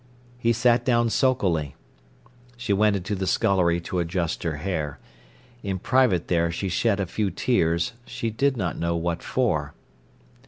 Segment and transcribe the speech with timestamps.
[0.39, 1.75] He sat down sulkily.
[2.57, 4.97] She went into the scullery to adjust her hair.
[5.61, 9.75] In private there she shed a few tears, she did not know what for.